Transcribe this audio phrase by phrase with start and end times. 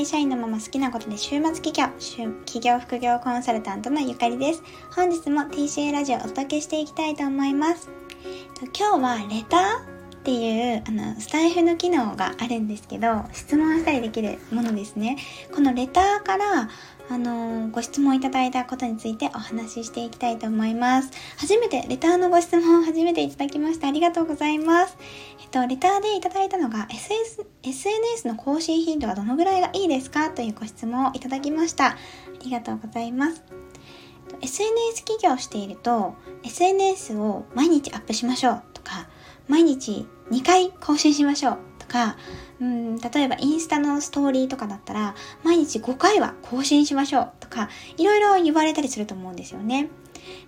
[0.00, 1.84] 会社員のまま好きなことで週末企業、
[2.46, 4.62] 企業副業コンサルタントのゆかりです。
[4.96, 7.90] 本日も TCA ラジオをお届けしていきたいと思います。
[8.78, 15.16] 今日はレターっていうあのスタイフの機能があるんですけど質問したりできるものですね
[15.54, 16.68] このレターから
[17.12, 21.10] あのご質問いただいたことについてお話ししていきたいと思います。
[21.38, 23.88] 初めて、レターのご質問を初めていただきました。
[23.88, 24.96] ありがとうございます。
[25.40, 31.86] えっと、レターでいただいたのが、SS、SNS の更新頻度はどのぐらいがいいですかというご質問をいただきました。
[31.86, 31.96] あ
[32.44, 33.42] りがとうございます。
[34.40, 39.08] SNS 起業をしていると、SNS を毎日アップしましょうとか、
[39.48, 42.16] 毎日2回更新しましょうか、
[42.60, 49.88] うん例えばインスタのストーリーとかだったら毎日5回は更新しましょうとかいろいろ言われたりすると思うんですよね。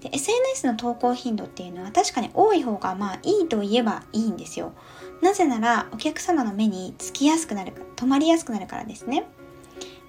[0.00, 4.72] で SNS の投稿頻度っていうのは確かに多い方がまあいいと言えばいいんですよ。
[5.22, 9.26] なぜならお客様の目につきやすくなる止まりやすくなるからですね。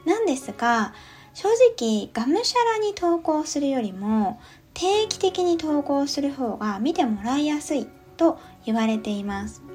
[0.06, 0.94] なんですが
[1.34, 1.47] 正
[1.78, 4.41] 直がむしゃらに投稿するよりも
[4.73, 9.70] 定期的に投稿する方が見てもらいやすいと言われています。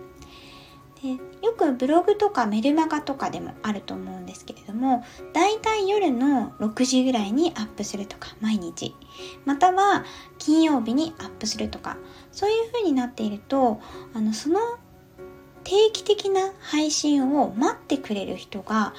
[1.03, 1.11] で
[1.47, 8.95] よくブログとかメルマガとかでもあると思うんですけれどもだいたい夜の6時ぐらいにアップするとか毎日。
[9.45, 10.05] または
[10.39, 11.97] 金曜日にアップするとか
[12.33, 13.81] そういう風になっていると
[14.13, 14.61] あのその
[15.65, 18.95] 定期的な配信を待ってくれる人が、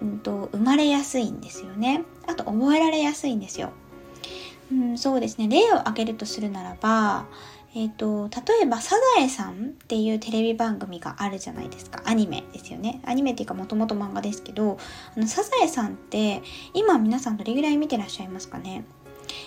[0.00, 2.02] うんと、生まれやすいんですよね。
[2.26, 3.70] あと覚えられやすいんですよ、
[4.72, 5.48] うん、そうですね。
[5.48, 7.26] 例を挙げるとするならば
[7.74, 9.54] えっ、ー、と、例えば、サザエさんっ
[9.88, 12.02] ていうテレビ番組があるじゃないですか。
[12.04, 13.00] アニメですよね。
[13.04, 14.76] アニメっていうかもともと漫画ですけど、
[15.16, 16.42] あの、サザエさんって、
[16.74, 18.84] 今皆さんどれぐらい見てらっしゃいますかね？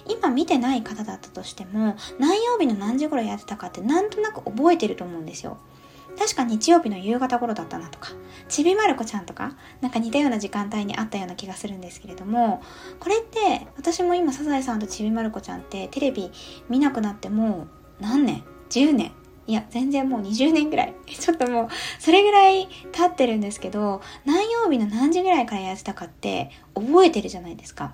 [0.08, 5.58] 今見てない方だったとしても、何曜日の何時頃やってたかってなんとなく覚えてると思うんですよ。
[6.18, 8.10] 確か日曜日の夕方頃だったなとか、
[8.50, 12.64] ちびまる子ちゃんとか、なんか似たような時間帯にあったような気がするんですけれども、
[13.00, 16.32] これって私も今サザエさんとちびまる子ちゃんってテレビ
[16.70, 17.68] 見なくなっても
[18.00, 19.12] 何年 ?10 年？
[19.48, 20.94] いや、全然もう20年ぐらい。
[21.08, 21.68] ちょっともう、
[22.00, 27.94] それぐらい経ってるんですけど、何曜日の何時ぐらいからやってたかって覚えてるじゃないですか。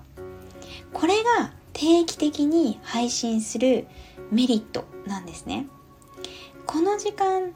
[0.92, 3.86] これが定期的に配信する
[4.30, 5.66] メリットなんですね。
[6.66, 7.52] この時間、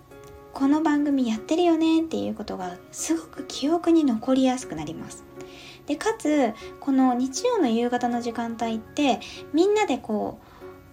[0.52, 5.24] この番組やってるよねっていうことがすごく記憶に残りやすくなります。
[5.86, 9.20] で、かつ、この日曜の夕方の時間帯って、
[9.52, 10.45] みんなでこう、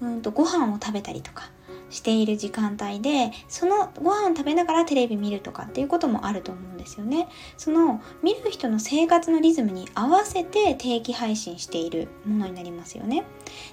[0.03, 1.50] うんとご飯を食べたりとか
[1.90, 7.28] している時間帯でそのご飯を食べながらテレビ見るとかっていうこともあると思うんですよね。
[7.56, 13.24] その見る人の生活のリズムに合わせて定期配信しているものになりますよね。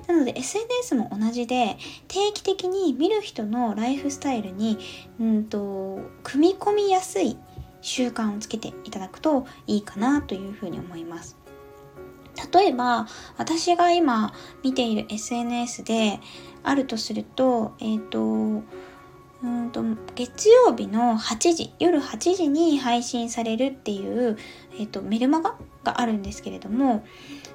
[0.07, 4.79] なので SNS も同じで定期的に見る人のライフスタイルに
[5.19, 7.39] うんと組み込みやすい
[7.81, 11.39] 習慣をつけていただくといいかなというふうに思います。
[12.53, 13.07] 例えば、
[13.37, 16.21] 私が今見ている SNS で
[16.63, 18.21] あるとすると、えっ、ー、と、
[19.43, 19.83] うんと
[20.15, 24.37] 月曜日の8時、夜8時に配信されるっていう、
[24.79, 27.05] えっ、ー、と、メルマガがあるんですけれども、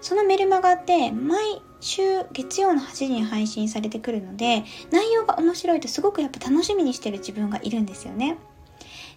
[0.01, 2.01] そのメルマガって毎週
[2.31, 8.37] 月曜の8時に配信されてくるので、内容が面白いとすごくやっぱ楽しみにしてる自分がいるんですよね。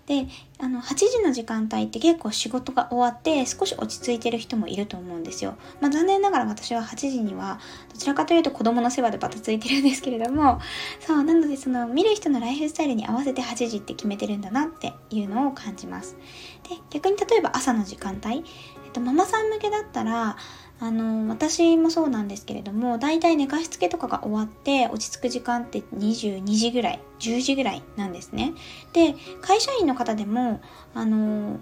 [0.09, 0.27] で
[0.59, 5.57] あの8時の時間帯って結構仕事が終わって少し落ち着いてる人もいると思うんですよ。
[5.83, 7.61] まあ、残念ながら私は8時には
[7.93, 10.63] どちらかというと子供の世話でバタついてるんですけれども
[11.01, 16.17] そうなのでその見る人のライフスタイルに合わせて8時って決めてるんだなっていうのを感じます。
[16.63, 20.39] で逆に例えば朝の時間帯、えっと、ママさん向けだったら
[20.81, 28.55] あの私もそうなんですけれどもだいたい寝かしつけとかが終わって落ち着く時間って22時ぐらい10時ぐらいなんですね。
[28.93, 30.61] で会社員の方でも
[30.94, 31.59] あの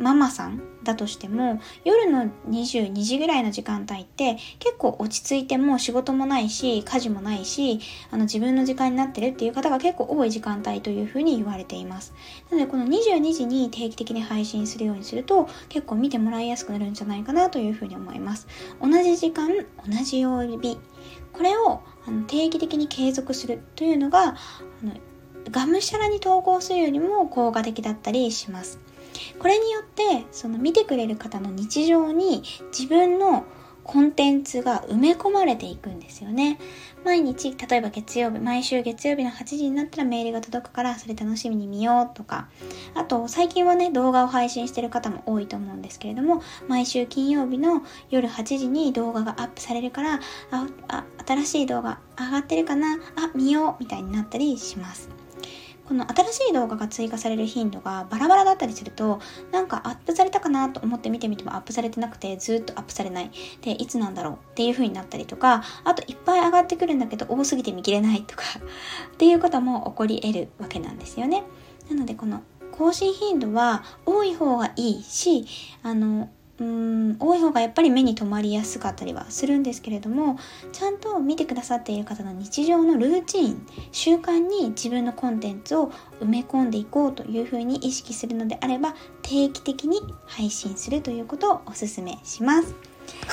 [0.00, 7.80] ママさんだとしても夜の22時ぐらいの時間帯って結構落ち着いても仕事もないし家事もないし
[8.10, 12.14] あの自分の時間になってるっていう方が結構多い時間帯というふうに言われています。
[12.50, 18.46] なのでこの22時に定期的に配信するようにすると結構見てもらいやすくなるんじゃないかなというふうに思います。
[18.80, 19.50] 同じ時間
[19.86, 20.78] 同じ曜日
[21.32, 24.34] これをあの定期的に継続するというのがあ
[24.82, 24.94] の
[25.50, 28.78] がむしゃらに投稿するよりも効果的だったりします。
[29.38, 32.42] これによってその見てくれる方の日常に
[32.76, 33.44] 自分の
[33.82, 36.58] コンテンツが埋め込まれていくんですよね。
[37.02, 42.48] 毎日、例えば月曜日、毎週月曜日の8時になったらメールが届くからそれ楽しみに見ようとか、
[42.94, 50.20] あと最近はね、動画を配信してる方も多いと思うんですけれども、毎週金曜日の夜8時に動画がアップされるから、
[50.50, 52.98] あ、あ新しい動画上がってるかな？
[53.16, 55.08] あ、見ようみたいになったりします。
[55.90, 59.18] この新しい動画が追加される頻度がバラバラだったりすると、
[59.50, 63.32] なんかアップされたかなと思って見てみてもアップされてなくて、ずっとアップされない。
[63.60, 64.34] で、いつなんだろう？
[64.34, 68.44] っていう風になったりとか、あといっぱい上がってくるんだけど多すぎて見切れないとか
[69.12, 71.42] っていうことも起こり得るわけなんですよね。
[71.90, 75.44] なのでこの更新頻度は多い方がいいし、
[75.82, 76.28] あの、
[76.60, 80.38] うん多い方がやっぱり目に留まりやすかったりはするんですけれども
[80.72, 85.90] ちゃんと見てくださっている方の日常のルーチン習慣に自分のコンテンツを
[86.20, 92.74] 埋め込んでいこうというふうに意識するのであれば定期的に配信するということをおすすめします。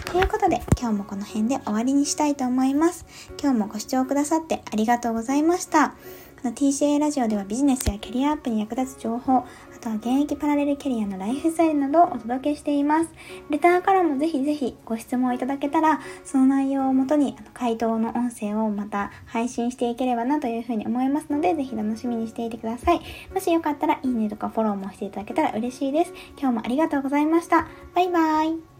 [0.06, 3.06] ということで今日もこの辺で終わりにしたいと思います。
[3.42, 5.96] 今日もご視聴くださってありがとうございました。
[6.42, 9.44] この TCA ラジオではビジネスやキャリアアップに役立つ情報、
[9.78, 13.12] あとは現役パラレルキャリアのライフスタイルなどをお届けしています。
[13.52, 23.02] レターからもぜひぜひご質問いただけたら、その内容をもとに回答の音声をまた配信していければなというふうに思いますので、ぜひ楽しみにしていてください。
[23.32, 26.14] もしよかったらいいねとかフォローもしていただけたら嬉しいです。
[26.40, 27.68] 今日もありがとうございました。
[27.94, 28.77] バイバーイ。